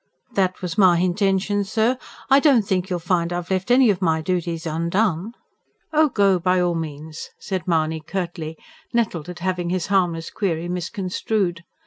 [0.33, 1.95] "That was my h'intention, sir.
[2.27, 5.33] I don't think you'll find I've left any of my dooties undone."
[5.93, 8.57] "Oh, go, by all means!" said Mahony curtly,
[8.91, 11.63] nettled at having his harmless query misconstrued.